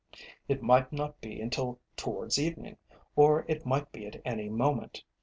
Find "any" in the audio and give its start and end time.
4.25-4.49